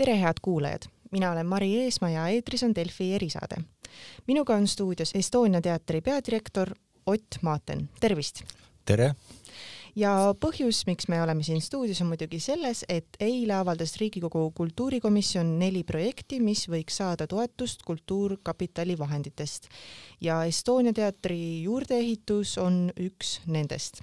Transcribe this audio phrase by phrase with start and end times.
[0.00, 0.82] tere, head kuulajad!
[1.12, 3.56] mina olen Mari Eesmaa ja eetris on Delfi erisaade.
[4.26, 6.70] minuga on stuudios Estonia teatri peadirektor
[7.06, 8.40] Ott Maaten, tervist!
[8.84, 9.14] tere!
[9.96, 15.58] ja põhjus, miks me oleme siin stuudios, on muidugi selles, et eile avaldas Riigikogu kultuurikomisjon
[15.58, 19.68] neli projekti, mis võiks saada toetust Kultuurkapitali vahenditest
[20.20, 24.00] ja Estonia teatri juurdeehitus on üks nendest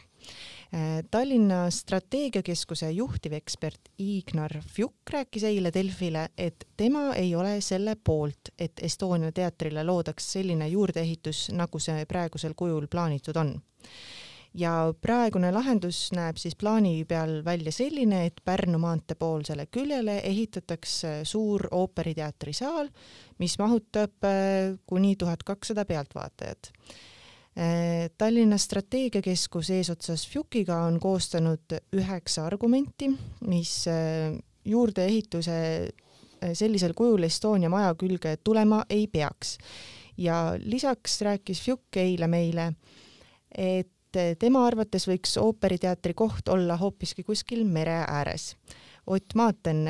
[1.12, 8.84] Tallinna strateegiakeskuse juhtivekspert Ignar Fjuk rääkis eile Delfile, et tema ei ole selle poolt, et
[8.84, 13.56] Estonia teatrile loodaks selline juurdeehitus, nagu see praegusel kujul plaanitud on.
[14.58, 21.22] Ja praegune lahendus näeb siis plaani peal välja selline, et Pärnu maantee poolsele küljele ehitatakse
[21.24, 22.90] suur ooperiteatri saal,
[23.40, 26.72] mis mahutab äh, kuni tuhat kakssada pealtvaatajat.
[26.74, 27.06] Äh,
[28.18, 33.08] Tallinna strateegiakeskus eesotsas FJUK-iga on koostanud üheksa argumenti,
[33.50, 39.58] mis äh, juurdeehituse äh, sellisel kujul Estonia maja külge tulema ei peaks.
[40.18, 42.74] ja lisaks rääkis FJUK eile meile,
[43.58, 48.56] et tema arvates võiks ooperiteatri koht olla hoopiski kuskil mere ääres.
[49.08, 49.82] Ott Maaten,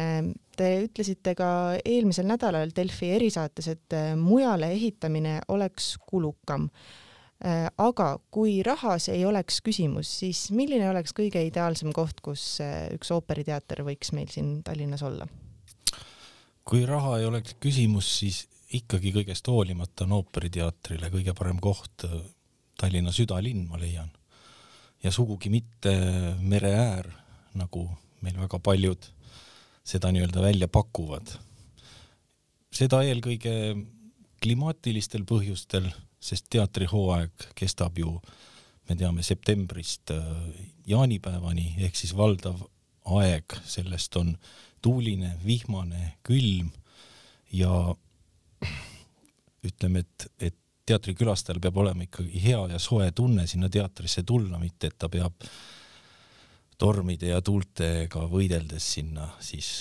[0.57, 1.49] te ütlesite ka
[1.85, 6.69] eelmisel nädalal Delfi erisaates, et mujale ehitamine oleks kulukam
[7.43, 13.11] aga kui rahas ei oleks küsimus, siis milline oleks kõige ideaalsem koht, kus äh, üks
[13.13, 15.27] ooperiteater võiks meil siin Tallinnas olla?
[16.67, 18.41] kui raha ei oleks küsimus, siis
[18.75, 22.17] ikkagi kõigest hoolimata on ooperiteatrile kõige parem koht äh,
[22.77, 24.09] Tallinna südalinn, ma leian.
[25.03, 25.93] ja sugugi mitte
[26.41, 27.11] mere äär,
[27.53, 27.85] nagu
[28.25, 29.05] meil väga paljud
[29.87, 31.37] seda nii-öelda välja pakuvad.
[32.73, 33.53] seda eelkõige
[34.41, 35.87] klimaatilistel põhjustel
[36.19, 38.17] sest teatrihooaeg kestab ju,
[38.89, 40.25] me teame, septembrist äh,
[40.87, 42.61] jaanipäevani ehk siis valdav
[43.17, 44.33] aeg sellest on
[44.81, 46.69] tuuline, vihmane, külm
[47.53, 47.71] ja
[49.67, 50.55] ütleme, et, et
[50.87, 55.47] teatrikülastajal peab olema ikkagi hea ja soe tunne sinna teatrisse tulla, mitte et ta peab
[56.77, 59.71] tormide ja tuultega võideldes sinna siis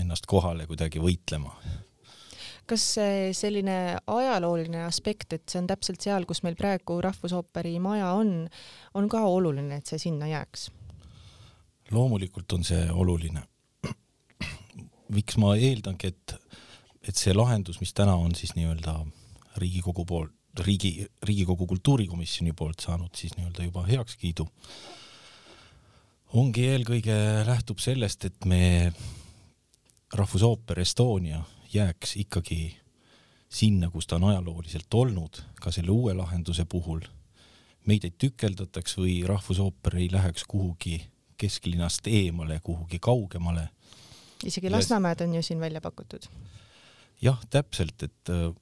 [0.00, 1.52] ennast kohale kuidagi võitlema
[2.70, 2.84] kas
[3.36, 3.76] selline
[4.06, 8.44] ajalooline aspekt, et see on täpselt seal, kus meil praegu Rahvusooperi maja on,
[8.94, 10.70] on ka oluline, et see sinna jääks?
[11.90, 13.42] loomulikult on see oluline.
[15.10, 16.34] miks ma eeldangi, et,
[17.02, 19.00] et see lahendus, mis täna on siis nii-öelda
[19.58, 20.92] Riigikogu poolt, riigi,
[21.26, 24.46] Riigikogu kultuurikomisjoni poolt saanud siis nii-öelda juba heakskiidu,
[26.38, 27.16] ongi eelkõige
[27.48, 28.92] lähtub sellest, et me
[30.14, 31.42] Rahvusooper Estonia
[31.74, 32.76] jääks ikkagi
[33.50, 37.02] sinna, kus ta on ajalooliselt olnud, ka selle uue lahenduse puhul,
[37.86, 41.00] meid ei tükeldataks või Rahvusooper ei läheks kuhugi
[41.40, 43.68] kesklinnast eemale, kuhugi kaugemale.
[44.44, 46.26] isegi Lasnamäed on ju siin välja pakutud.
[47.22, 48.52] jah, täpselt, et äh,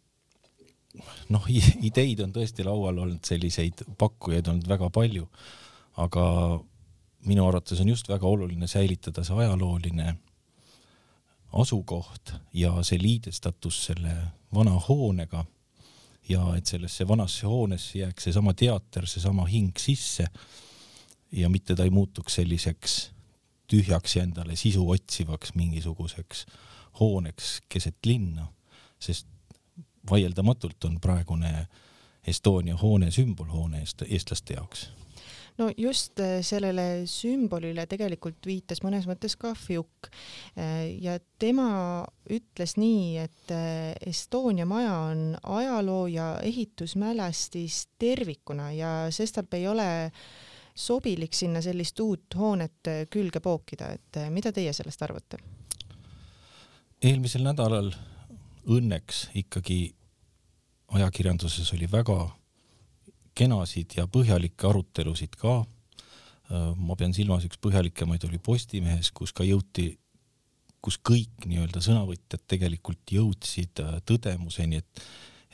[1.28, 1.44] noh,
[1.90, 5.28] ideid on tõesti laual olnud, selliseid pakkujaid olnud väga palju,
[5.96, 6.24] aga
[7.26, 10.14] minu arvates on just väga oluline säilitada see ajalooline
[11.52, 14.14] asukoht ja see liidestatus selle
[14.54, 15.44] vana hoonega
[16.28, 20.26] ja et sellesse vanasse hoonesse jääks seesama teater, seesama hing sisse
[21.32, 22.98] ja mitte ta ei muutuks selliseks
[23.68, 26.46] tühjaks ja endale sisu otsivaks mingisuguseks
[27.00, 28.46] hooneks keset linna,
[28.98, 29.26] sest
[30.10, 31.68] vaieldamatult on praegune
[32.26, 34.88] Estonia hoone sümbolhoone eestlaste jaoks
[35.58, 42.76] no just äh, sellele sümbolile tegelikult viitas mõnes mõttes ka Fjuk äh, ja tema ütles
[42.78, 49.88] nii, et äh, Estonia maja on ajaloo ja ehitusmälestis tervikuna ja sestap ei ole
[50.78, 55.40] sobilik sinna sellist uut hoonet külge pookida, et mida teie sellest arvate?
[57.02, 57.92] eelmisel nädalal
[58.68, 59.94] õnneks ikkagi
[60.98, 62.18] ajakirjanduses oli väga
[63.38, 65.60] kenasid ja põhjalikke arutelusid ka.
[66.48, 69.90] Ma pean silmas, üks põhjalikemaid oli Postimehes, kus ka jõuti,
[70.80, 75.02] kus kõik nii-öelda sõnavõtjad tegelikult jõudsid äh, tõdemuseni, et,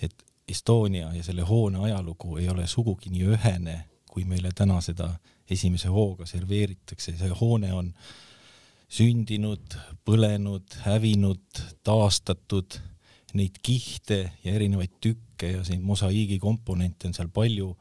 [0.07, 3.79] et Estonia ja selle hoone ajalugu ei ole sugugi nii ühene,
[4.11, 5.09] kui meile täna seda
[5.51, 7.91] esimese hooga serveeritakse, see hoone on
[8.93, 9.75] sündinud,
[10.07, 12.77] põlenud, hävinud, taastatud
[13.35, 17.73] neid kihte ja erinevaid tükke ja siin mosaiigi komponente on seal palju,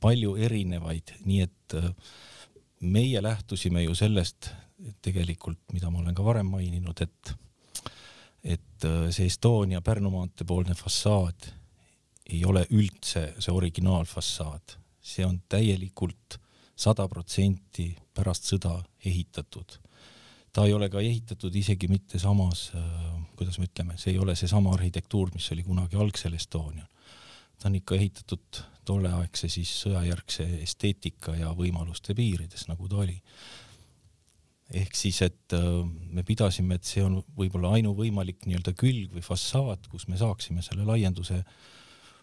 [0.00, 1.90] palju erinevaid, nii et äh,
[2.86, 4.50] meie lähtusime ju sellest
[5.02, 7.34] tegelikult, mida ma olen ka varem maininud, et
[8.46, 11.48] et äh, see Estonia Pärnu maantee poolne fassaad
[12.30, 16.38] ei ole üldse see originaalfassaad, see on täielikult
[16.76, 19.78] sada protsenti pärast sõda ehitatud.
[20.56, 22.70] Ta ei ole ka ehitatud isegi mitte samas,
[23.36, 26.88] kuidas me ütleme, see ei ole seesama arhitektuur, mis oli kunagi algsel Estonial.
[27.60, 33.16] ta on ikka ehitatud tolleaegse siis sõjajärgse esteetika ja võimaluste piirides, nagu ta oli.
[34.80, 35.56] ehk siis, et
[36.10, 40.88] me pidasime, et see on võib-olla ainuvõimalik nii-öelda külg või fassaad, kus me saaksime selle
[40.88, 41.42] laienduse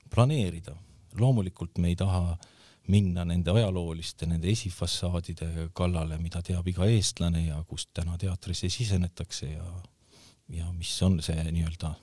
[0.09, 0.75] planeerida.
[1.19, 2.52] loomulikult me ei taha äh,
[2.91, 9.53] minna nende ajalooliste, nende esifassaadide kallale, mida teab iga eestlane ja kust täna teatrisse sisenetakse
[9.53, 9.67] ja,
[10.57, 11.93] ja mis on see nii-öelda,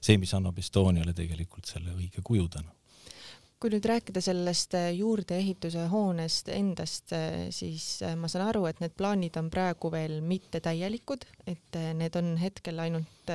[0.00, 2.72] see, mis annab Estoniale tegelikult selle õige kuju täna.
[3.56, 7.14] Kui nüüd rääkida sellest juurdeehituse hoonest endast,
[7.56, 7.86] siis
[8.20, 12.82] ma saan aru, et need plaanid on praegu veel mitte täielikud, et need on hetkel
[12.84, 13.32] ainult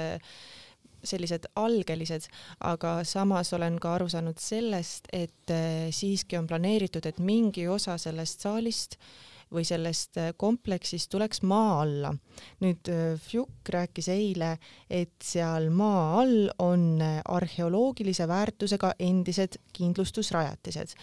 [1.04, 2.28] sellised algelised,
[2.68, 7.98] aga samas olen ka aru saanud sellest, et äh, siiski on planeeritud, et mingi osa
[8.02, 8.98] sellest saalist
[9.52, 12.14] või sellest äh, kompleksist tuleks maa alla.
[12.64, 14.56] nüüd äh, Fjuk rääkis eile,
[14.90, 20.96] et seal maa all on arheoloogilise väärtusega endised kindlustusrajatised.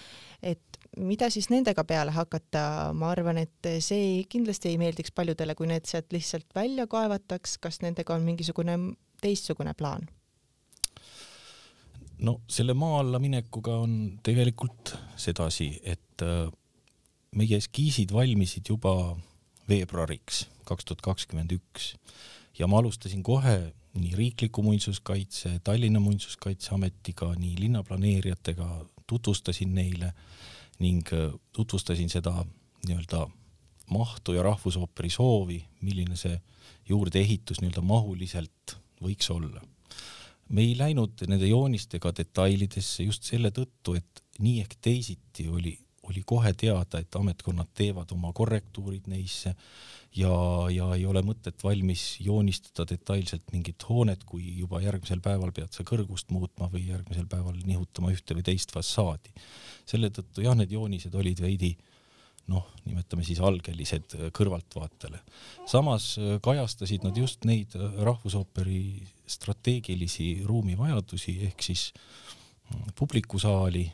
[0.42, 5.68] et mida siis nendega peale hakata, ma arvan, et see kindlasti ei meeldiks paljudele, kui
[5.70, 8.78] need sealt lihtsalt välja kaevataks, kas nendega on mingisugune
[9.22, 10.08] teistsugune plaan?
[12.18, 16.50] no selle maa alla minekuga on tegelikult sedasi, et äh,
[17.38, 18.94] meie eskiisid valmisid juba
[19.68, 21.92] veebruariks kaks tuhat kakskümmend üks
[22.58, 28.66] ja ma alustasin kohe nii riikliku muinsuskaitse, Tallinna Muinsuskaitseametiga, nii linnaplaneerijatega,
[29.06, 30.12] tutvustasin neile
[30.78, 32.34] ning äh, tutvustasin seda
[32.86, 33.26] nii-öelda
[33.90, 36.36] mahtu ja Rahvusooperi soovi, milline see
[36.88, 39.62] juurdeehitus nii-öelda mahuliselt võiks olla.
[40.48, 45.74] me ei läinud nende joonistega detailidesse just selle tõttu, et nii ehk teisiti oli,
[46.08, 49.52] oli kohe teada, et ametkonnad teevad oma korrektuurid neisse
[50.16, 50.32] ja,
[50.72, 55.84] ja ei ole mõtet valmis joonistada detailselt mingit hoonet, kui juba järgmisel päeval pead sa
[55.84, 59.34] kõrgust muutma või järgmisel päeval nihutama ühte või teist fassaadi.
[59.88, 61.76] selle tõttu jah, need joonised olid veidi
[62.48, 65.20] noh, nimetame siis algelised äh, kõrvaltvaatajale.
[65.68, 68.82] samas äh, kajastasid nad just neid äh, rahvusooperi
[69.28, 71.90] strateegilisi ruumivajadusi ehk siis
[72.70, 73.84] mm, publikusaali,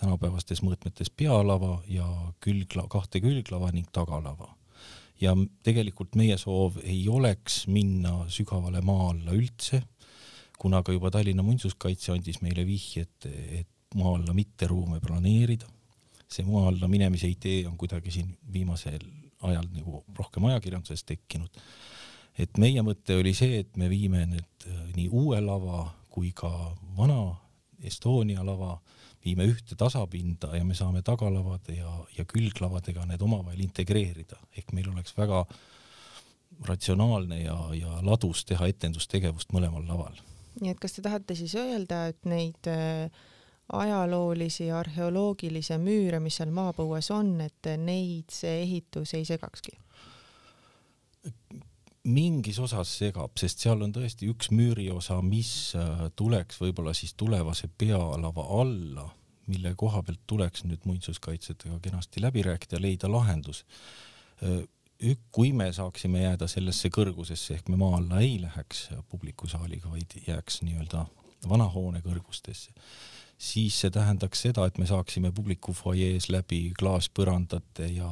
[0.00, 2.08] tänapäevastes mõõtmetes pealava ja
[2.44, 4.54] külgla-, kahte külglava ning tagalava.
[5.20, 9.82] ja tegelikult meie soov ei oleks minna sügavale maa alla üldse,
[10.58, 13.28] kuna ka juba Tallinna Muinsuskaitse andis meile vihje, et,
[13.60, 15.68] et maa alla mitte ruume planeerida
[16.34, 19.02] see maa alla minemise idee on kuidagi siin viimasel
[19.42, 21.62] ajal nagu rohkem ajakirjanduses tekkinud.
[22.38, 26.50] et meie mõte oli see, et me viime nüüd äh, nii uue lava kui ka
[26.96, 27.36] vana
[27.80, 28.74] Estonia lava
[29.24, 34.90] viime ühte tasapinda ja me saame tagalavade ja, ja külglavadega need omavahel integreerida, ehk meil
[34.92, 35.46] oleks väga
[36.68, 40.20] ratsionaalne ja, ja ladus teha etendustegevust mõlemal laval.
[40.60, 43.08] nii et kas te tahate siis öelda, et neid äh
[43.72, 49.78] ajaloolisi arheoloogilisi müüre, mis seal maapõues on, et neid see ehitus ei segakski?
[52.10, 57.68] mingis osas segab, sest seal on tõesti üks müüriosa, mis äh, tuleks võib-olla siis tulevase
[57.68, 59.04] pealava alla,
[59.50, 63.66] mille koha pealt tuleks nüüd muinsuskaitsjatega kenasti läbi rääkida ja leida lahendus.
[64.40, 64.64] Äh,
[65.32, 70.60] kui me saaksime jääda sellesse kõrgusesse ehk me maa alla ei läheks publikusaaliga, vaid jääks
[70.64, 71.04] nii-öelda
[71.48, 72.72] vana hoone kõrgustesse
[73.40, 78.10] siis see tähendaks seda, et me saaksime publiku fuajees läbi klaaspõrandate ja,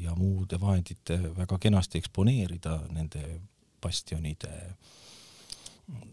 [0.00, 3.24] ja muude vahendite väga kenasti eksponeerida nende
[3.84, 4.52] bastionide,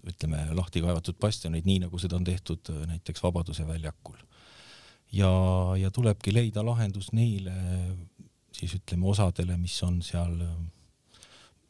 [0.04, 4.20] ütleme lahti kaevatud bastioneid, nii nagu seda on tehtud näiteks Vabaduse väljakul.
[5.12, 5.32] ja,
[5.80, 7.56] ja tulebki leida lahendus neile
[8.52, 10.36] siis ütleme osadele, mis on seal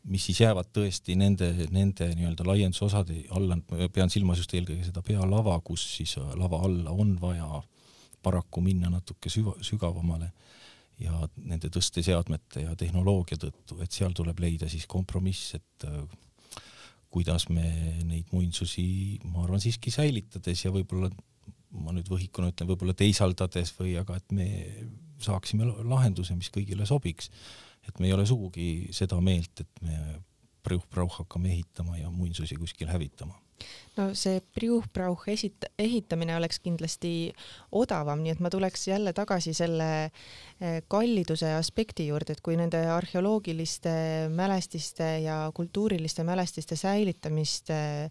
[0.09, 3.57] mis siis jäävad tõesti nende, nende nii-öelda laiendusosade alla,
[3.93, 7.61] pean silmas just eelkõige seda pealava, kus siis lava alla on vaja
[8.23, 10.31] paraku minna natuke süva, sügavamale
[11.01, 16.01] ja nende tõsteseadmete ja tehnoloogia tõttu, et seal tuleb leida siis kompromiss, et äh,
[17.11, 17.67] kuidas me
[18.07, 21.09] neid muinsusi, ma arvan, siiski säilitades ja võib-olla
[21.71, 24.47] ma nüüd võhikuna ütlen, võib-olla teisaldades või aga et me
[25.23, 27.31] saaksime lahenduse, mis kõigile sobiks.
[27.87, 29.97] Et me ei ole sugugi seda meelt, et me
[30.63, 33.39] priuh-prauh hakkame ehitama ja muinsusi kuskil hävitama.
[33.97, 37.31] No see priuh-prauh esit-, ehitamine oleks kindlasti
[37.77, 42.81] odavam, nii et ma tuleks jälle tagasi selle eh, kalliduse aspekti juurde, et kui nende
[42.89, 43.93] arheoloogiliste
[44.33, 48.07] mälestiste ja kultuuriliste mälestiste säilitamist eh,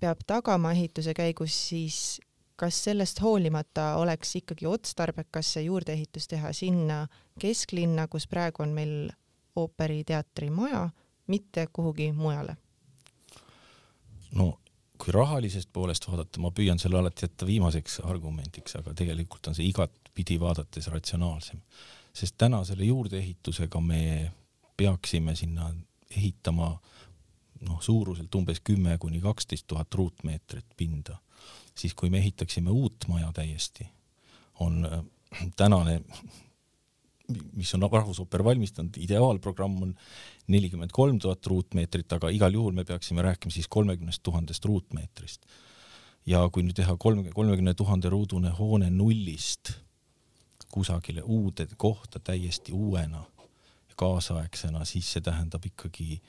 [0.00, 2.20] peab tagama ehituse käigus, siis
[2.62, 7.06] kas sellest hoolimata oleks ikkagi otstarbekas see juurdeehitus teha sinna
[7.42, 9.10] kesklinna, kus praegu on meil
[9.58, 10.88] ooperiteatri maja
[11.26, 12.56] mitte kuhugi mujale?
[14.38, 14.58] no
[15.02, 19.66] kui rahalisest poolest vaadata, ma püüan selle alati jätta viimaseks argumendiks, aga tegelikult on see
[19.66, 21.58] igatpidi vaadates ratsionaalsem.
[22.14, 24.32] sest täna selle juurdeehitusega me
[24.76, 25.72] peaksime sinna
[26.16, 26.76] ehitama
[27.66, 31.18] noh, suuruselt umbes kümme kuni kaksteist tuhat ruutmeetrit pinda.
[31.74, 33.88] Siis kui me ehitaksime uut maja täiesti,
[34.60, 35.04] on äh,
[35.56, 36.00] tänane
[37.56, 39.94] mis on Rahvusooper valmistanud, ideaalprogramm on
[40.52, 45.46] nelikümmend kolm tuhat ruutmeetrit, aga igal juhul me peaksime rääkima siis kolmekümnest tuhandest ruutmeetrist.
[46.26, 49.72] ja kui nüüd teha kolme, kolmekümne tuhande ruudune hoone nullist
[50.72, 53.24] kusagile uude kohta täiesti uuena,
[53.96, 56.20] kaasaegsena, siis see tähendab ikkagi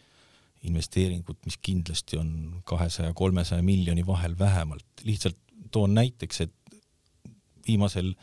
[0.64, 4.86] investeeringut, mis kindlasti on kahesaja, kolmesaja miljoni vahel vähemalt.
[5.04, 5.38] lihtsalt
[5.72, 6.54] toon näiteks, et
[7.68, 8.14] viimasel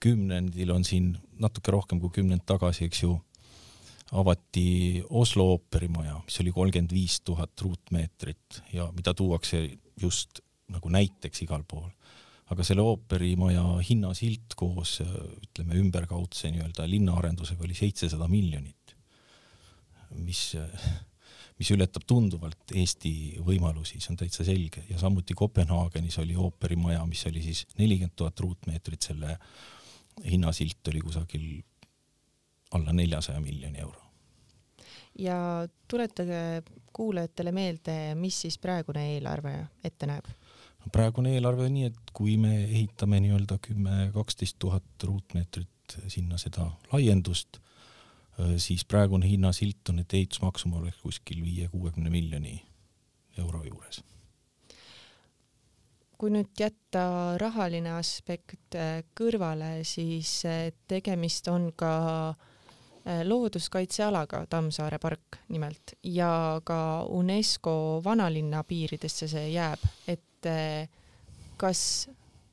[0.00, 3.14] kümnendil on siin natuke rohkem kui kümnend tagasi, eks ju,
[4.14, 9.64] avati Oslo ooperimaja, mis oli kolmkümmend viis tuhat ruutmeetrit ja mida tuuakse
[10.00, 11.90] just nagu näiteks igal pool.
[12.52, 18.92] aga selle ooperimaja hinnasilt koos ütleme ümberkaudse nii-öelda linnaarendusega oli seitsesada miljonit,
[20.20, 20.52] mis,
[21.58, 27.22] mis ületab tunduvalt Eesti võimalusi, see on täitsa selge ja samuti Kopenhaagenis oli ooperimaja, mis
[27.30, 29.38] oli siis nelikümmend tuhat ruutmeetrit selle
[30.24, 31.46] hinnasilt oli kusagil
[32.74, 34.00] alla neljasaja miljoni euro.
[35.18, 40.26] ja tuletage kuulajatele meelde, mis siis praegune eelarve ette näeb?
[40.84, 46.38] no praegune eelarve on nii, et kui me ehitame nii-öelda kümme, kaksteist tuhat ruutmeetrit sinna
[46.40, 47.60] seda laiendust,
[48.58, 52.56] siis praegune hinnasilt on, et ehitusmaksumus oleks kuskil viie-kuuekümne miljoni
[53.38, 54.02] euro juures.
[56.18, 57.04] Kui nüüd jätta
[57.42, 61.94] rahaline aspekt äh, kõrvale, siis äh, tegemist on ka
[62.30, 66.78] äh, looduskaitsealaga Tammsaare park nimelt ja ka
[67.10, 70.22] UNESCO vanalinna piiridesse see jääb, et
[71.56, 71.80] kas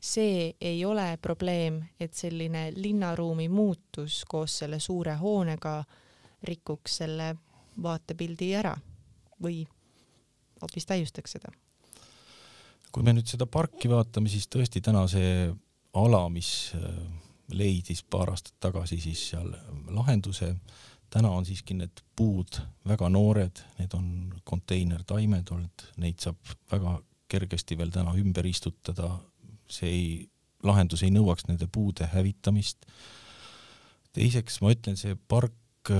[0.01, 5.83] see ei ole probleem, et selline linnaruumi muutus koos selle suure hoonega
[6.43, 7.35] rikuks selle
[7.81, 8.73] vaatepildi ära
[9.43, 9.61] või
[10.61, 11.53] hoopis täiustaks seda?
[12.91, 15.45] kui me nüüd seda parki vaatame, siis tõesti täna see
[15.95, 16.87] ala, mis äh,
[17.55, 19.47] leidis paar aastat tagasi siis seal
[19.95, 20.49] lahenduse,
[21.11, 24.09] täna on siiski need puud väga noored, need on
[24.43, 26.97] konteinertaimed olnud, neid saab väga
[27.31, 29.13] kergesti veel täna ümber istutada,
[29.71, 30.05] see ei,
[30.63, 32.85] lahendus ei nõuaks nende puude hävitamist.
[34.13, 35.91] teiseks ma ütlen, see park,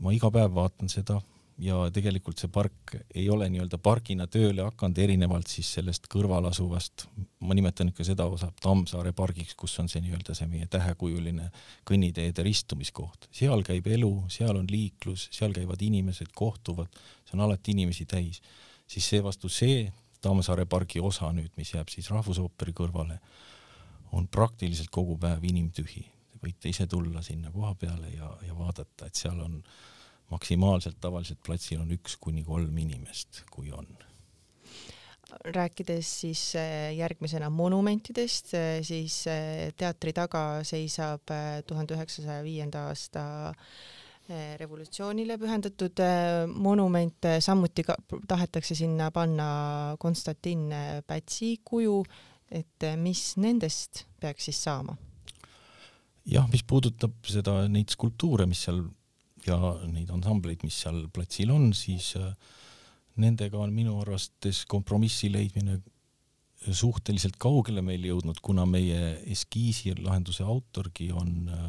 [0.00, 1.20] ma iga päev vaatan seda,
[1.62, 7.06] ja tegelikult see park ei ole nii-öelda pargina tööle hakanud, erinevalt siis sellest kõrval asuvast,
[7.44, 11.50] ma nimetan ikka seda osa Tammsaare pargiks, kus on see nii-öelda see meie tähekujuline
[11.88, 13.28] kõnniteede ristumiskoht.
[13.30, 16.90] seal käib elu, seal on liiklus, seal käivad inimesed, kohtuvad,
[17.26, 18.42] see on alati inimesi täis.
[18.86, 19.92] siis seevastu see
[20.22, 23.18] Tammsaare pargi osa nüüd, mis jääb siis Rahvusooperi kõrvale,
[24.12, 26.06] on praktiliselt kogu päev inimtühi.
[26.42, 29.60] võite ise tulla sinna koha peale ja, ja vaadata, et seal on
[30.32, 33.86] maksimaalselt tavaliselt platsil on üks kuni kolm inimest, kui on.
[35.44, 41.30] rääkides siis äh, järgmisena monumentidest, äh, siis äh, teatri taga seisab
[41.66, 43.22] tuhande üheksasaja viienda aasta
[44.30, 45.98] revolutsioonile pühendatud
[46.54, 47.96] monument, samuti ka
[48.28, 50.70] tahetakse sinna panna Konstantin
[51.06, 51.96] Pätsi kuju,
[52.50, 54.96] et mis nendest peaks siis saama?
[56.22, 58.84] jah, mis puudutab seda, neid skulptuure, mis seal
[59.46, 59.58] ja
[59.90, 62.12] neid ansambleid, mis seal platsil on, siis
[63.20, 65.80] nendega on minu arvates kompromissi leidmine
[66.70, 71.64] suhteliselt kaugele meil jõudnud, kuna meie eskiisi lahenduse autorgi on, äh,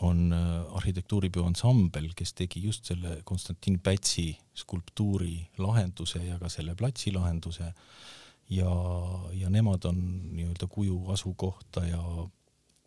[0.00, 6.74] on äh, arhitektuuribüroo ansambel, kes tegi just selle Konstantin Pätsi skulptuuri lahenduse ja ka selle
[6.74, 7.72] platsi lahenduse
[8.50, 8.72] ja,
[9.32, 9.98] ja nemad on
[10.36, 12.02] nii-öelda kuju asukohta ja,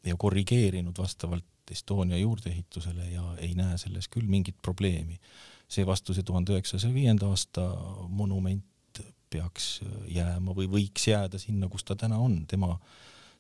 [0.06, 5.20] ja korrigeerinud vastavalt Estonia juurdeehitusele ja ei näe selles küll mingit probleemi.
[5.68, 7.64] seevastu see tuhande üheksasaja viienda aasta
[8.10, 9.02] monument
[9.34, 12.78] peaks jääma või võiks jääda sinna, kus ta täna on, tema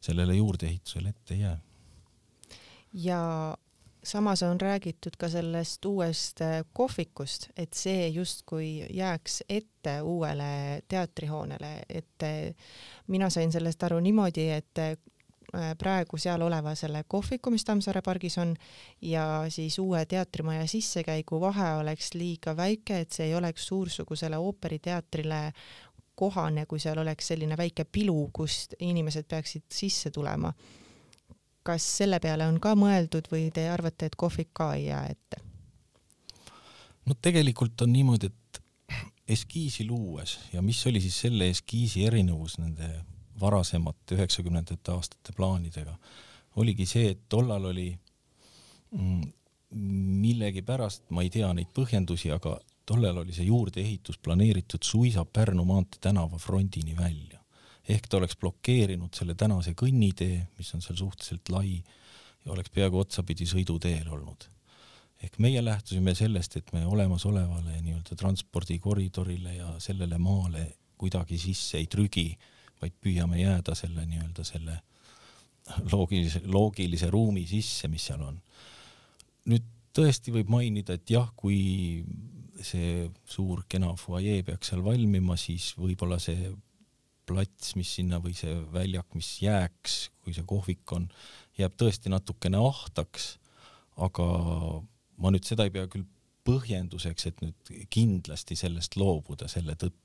[0.01, 1.59] sellele juurdeehitusele ette ei jää.
[2.95, 3.19] Ja
[4.03, 6.39] samas on räägitud ka sellest uuest
[6.73, 12.27] kohvikust, et see justkui jääks ette uuele teatrihoonele, et
[13.07, 14.79] mina sain sellest aru niimoodi, et
[15.55, 18.55] Äh, praegu seal oleva selle kohviku, mis Tammsaare pargis on,
[19.01, 25.39] ja siis uue teatrimaja sissekäigu vahe oleks liiga väike, et see ei oleks suursugusele ooperiteatrile
[26.15, 30.51] kohane, kui seal oleks selline väike pilu, kust inimesed peaksid sisse tulema.
[31.65, 35.41] Kas selle peale on ka mõeldud või te arvate, et kohvik ka ei jää ette?
[37.05, 38.61] no tegelikult on niimoodi, et
[39.27, 42.89] eskiisi luues ja mis oli siis selle eskiisi erinevus nende
[43.41, 45.95] varasemate üheksakümnendate aastate plaanidega,
[46.55, 47.89] oligi see, et tollal oli
[48.95, 49.23] mm,
[50.21, 52.55] millegipärast, ma ei tea neid põhjendusi, aga
[52.87, 57.41] tollal oli see juurdeehitus planeeritud suisa Pärnu maantee tänava frondini välja.
[57.89, 61.77] Ehk ta oleks blokeerinud selle tänase kõnnitee, mis on seal suhteliselt lai
[62.45, 64.49] ja oleks peaaegu otsapidi sõiduteel olnud
[65.23, 70.65] ehk meie lähtusime sellest, et me olemasolevale nii-öelda transpordikoridorile ja sellele maale
[70.99, 72.27] kuidagi sisse ei trügi,
[72.81, 74.79] vaid püüame jääda selle nii-öelda selle
[75.91, 78.37] loogilise, loogilise ruumi sisse, mis seal on.
[79.49, 79.65] nüüd
[79.95, 82.03] tõesti võib mainida, et jah, kui
[82.65, 86.51] see suur kena fuajee peaks seal valmima, siis võib-olla see
[87.25, 91.07] plats, mis sinna või see väljak, mis jääks, kui see kohvik on,
[91.59, 93.35] jääb tõesti natukene ahtaks,
[94.01, 94.25] aga
[95.21, 96.05] ma nüüd seda ei pea küll
[96.45, 100.01] põhjenduseks, et nüüd kindlasti sellest loobuda selle tõttu.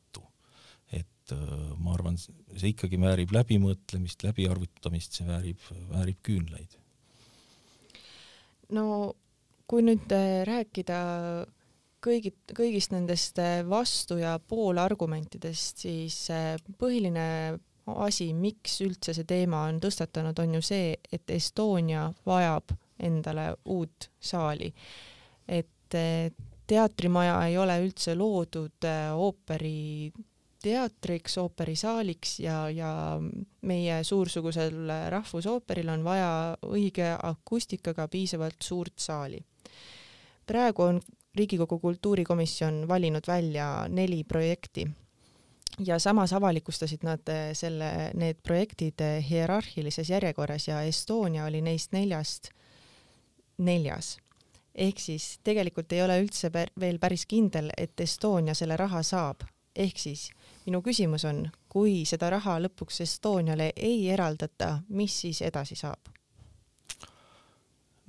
[0.90, 1.40] et äh,
[1.78, 5.60] ma arvan, see ikkagi väärib läbimõtlemist, läbiarvutamist, see väärib,
[5.92, 6.74] väärib küünlaid.
[8.74, 9.14] no
[9.70, 10.98] kui nüüd äh, rääkida
[12.04, 16.28] kõigi, kõigist nendest äh, vastu- ja poolargumentidest, siis
[16.78, 17.58] põhiline
[17.90, 24.10] asi, miks üldse see teema on tõstatanud, on ju see, et Estonia vajab endale uut
[24.20, 24.72] saali.
[25.48, 25.96] et
[26.70, 33.18] teatrimaja ei ole üldse loodud äh, ooperiteatriks, ooperisaaliks ja, ja
[33.66, 36.30] meie suursugusel rahvusooperil on vaja
[36.70, 39.40] õige akustikaga piisavalt suurt saali.
[40.46, 41.00] praegu on
[41.34, 44.88] Riigikogu kultuurikomisjon valinud välja neli projekti
[45.86, 51.92] ja samas avalikustasid nad äh, selle, need projektid äh, hierarhilises järjekorras ja Estonia oli neist
[51.92, 52.50] neljast
[53.58, 54.18] neljas.
[54.74, 56.50] ehk siis tegelikult ei ole üldse
[56.80, 59.42] veel päris kindel, et Estonia selle raha saab.
[59.76, 60.30] ehk siis
[60.66, 66.19] minu küsimus on, kui seda raha lõpuks Estoniale ei eraldata, mis siis edasi saab?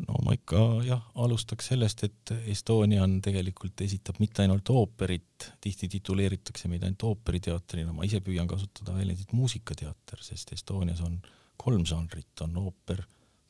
[0.07, 5.89] No ma ikka jah, alustaks sellest, et Estonia on tegelikult, esitab mitte ainult ooperit, tihti
[5.97, 11.19] tituleeritakse meid ainult ooperiteatrina, ma ise püüan kasutada väljendit muusikateater, sest Estonias on
[11.61, 13.03] kolm žanrit, on ooper,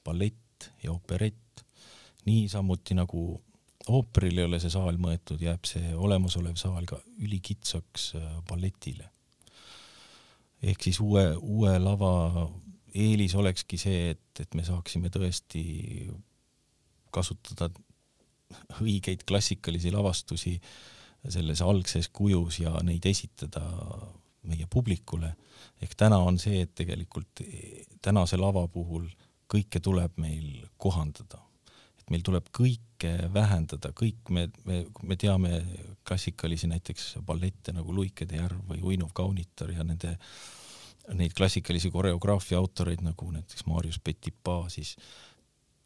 [0.03, 1.63] ballett ja operett
[2.25, 3.21] niisamuti nagu
[3.89, 9.09] ooperil ei ole see saal mõeldud, jääb see olemasolev saal ka ülikitsaks äh, balletile.
[10.61, 12.49] ehk siis uue, uue lava
[12.93, 15.63] eelis olekski see, et, et me saaksime tõesti
[17.11, 17.69] kasutada
[18.81, 20.55] õigeid klassikalisi lavastusi
[21.29, 23.61] selles algses kujus ja neid esitada
[24.49, 25.35] meie publikule.
[25.81, 27.43] ehk täna on see, et tegelikult
[28.01, 29.07] tänase lava puhul
[29.51, 31.39] kõike tuleb meil kohandada
[32.11, 35.61] meil tuleb kõike vähendada, kõik me, me, me teame
[36.07, 40.15] klassikalisi näiteks ballette nagu Luikede järv või Uinuv kaunitar ja nende,
[41.17, 44.95] neid klassikalisi koreograafia autoreid nagu näiteks Marius Petipa, siis,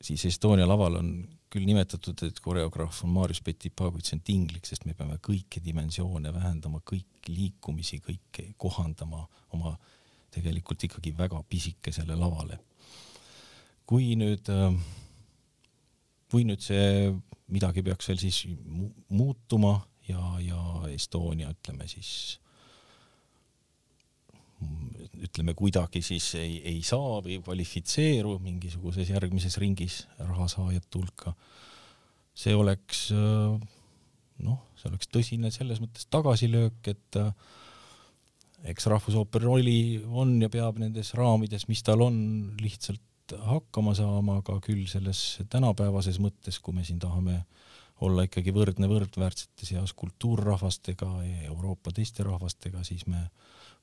[0.06, 1.10] siis Estonia laval on
[1.52, 5.62] küll nimetatud, et koreograaf on Marius Petipa, kuid see on tinglik, sest me peame kõiki
[5.64, 9.24] dimensioone vähendama, kõiki liikumisi, kõike kohandama
[9.56, 9.76] oma
[10.36, 12.60] tegelikult ikkagi väga pisikesele lavale.
[13.86, 14.74] kui nüüd äh,
[16.32, 17.12] kui nüüd see
[17.54, 18.42] midagi peaks veel siis
[19.14, 19.78] muutuma
[20.10, 22.10] ja, ja Estonia ütleme siis
[25.24, 31.36] ütleme kuidagi siis ei, ei saa või kvalifitseeru mingisuguses järgmises ringis rahasaajate hulka,
[32.36, 37.20] see oleks noh, see oleks tõsine selles mõttes tagasilöök, et
[38.72, 39.70] eks Rahvusooperi roll
[40.22, 42.18] on ja peab nendes raamides, mis tal on,
[42.62, 47.44] lihtsalt hakkama saama, aga küll selles tänapäevases mõttes, kui me siin tahame
[48.06, 53.30] olla ikkagi võrdne võrdväärsete seas kultuurrahvastega ja Euroopa teiste rahvastega, siis me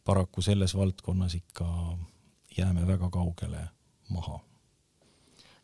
[0.04, 1.98] paraku selles valdkonnas ikka
[2.58, 3.68] jääme väga kaugele
[4.10, 4.40] maha.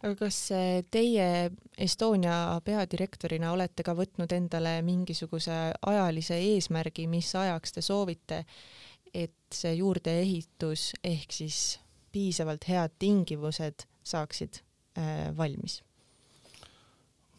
[0.03, 0.37] aga kas
[0.91, 8.45] teie Estonia peadirektorina olete ka võtnud endale mingisuguse ajalise eesmärgi, mis ajaks te soovite,
[9.15, 11.81] et see juurdeehitus ehk siis
[12.13, 14.63] piisavalt head tingimused saaksid
[14.99, 15.83] äh, valmis?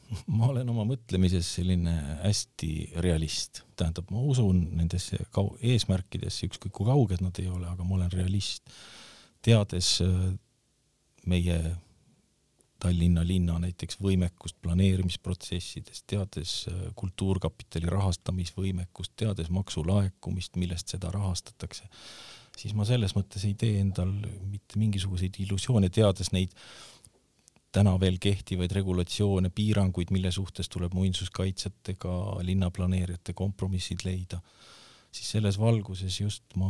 [0.37, 1.93] ma olen oma mõtlemises selline
[2.23, 2.71] hästi
[3.03, 7.99] realist, tähendab, ma usun nendesse kau-, eesmärkidesse, ükskõik kui kauged nad ei ole, aga ma
[7.99, 8.69] olen realist.
[9.45, 10.33] teades äh,
[11.29, 11.59] meie
[12.79, 21.89] Tallinna linna näiteks võimekust planeerimisprotsessides, teades äh, Kultuurkapitali rahastamisvõimekust, teades maksulaekumist, millest seda rahastatakse,
[22.57, 24.13] siis ma selles mõttes ei tee endal
[24.47, 26.55] mitte mingisuguseid illusioone, teades neid
[27.75, 32.13] täna veel kehtivaid regulatsioone, piiranguid, mille suhtes tuleb muinsuskaitsjatega,
[32.45, 34.41] linnaplaneerijate kompromissid leida,
[35.11, 36.69] siis selles valguses just ma,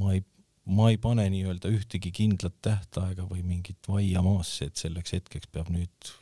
[0.00, 0.22] ma ei,
[0.70, 5.72] ma ei pane nii-öelda ühtegi kindlat tähtaega või mingit vaia maasse, et selleks hetkeks peab
[5.74, 6.12] nüüd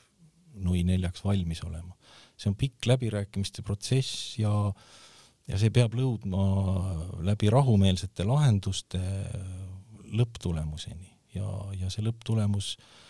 [0.58, 1.94] nui neljaks valmis olema.
[2.38, 4.50] see on pikk läbirääkimiste protsess ja,
[5.46, 9.00] ja see peab lõudma läbi rahumeelsete lahenduste
[10.08, 13.07] lõpptulemuseni ja, ja see lõpptulemus äh,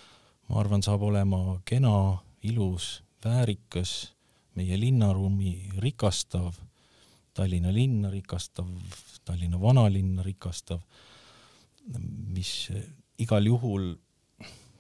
[0.48, 4.14] ma arvan, saab olema kena, ilus, väärikas,
[4.58, 6.54] meie linnaruumi rikastav,
[7.38, 8.66] Tallinna linna rikastav,
[9.24, 10.80] Tallinna vanalinna rikastav,
[12.34, 12.70] mis
[13.22, 13.92] igal juhul,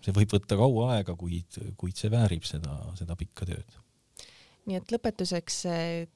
[0.02, 3.78] see võib võtta kaua aega, kuid, kuid see väärib seda, seda pikka tööd
[4.68, 5.62] nii et lõpetuseks,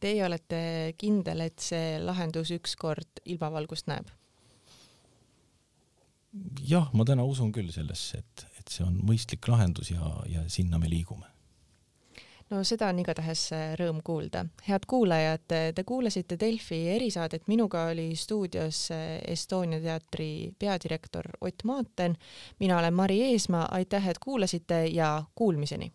[0.03, 0.59] teie olete
[1.01, 4.11] kindel, et see lahendus ükskord ilmavalgust näeb?
[6.65, 10.79] jah, ma täna usun küll sellesse, et, et see on mõistlik lahendus ja, ja sinna
[10.79, 11.27] me liigume
[12.53, 14.45] no seda on igatahes äh, rõõm kuulda.
[14.69, 22.17] head kuulajad, te kuulasite Delfi erisaadet, minuga oli stuudios äh, Estonia teatri peadirektor Ott Maaten.
[22.61, 25.93] mina olen Mari Eesmaa, aitäh, et kuulasite ja kuulmiseni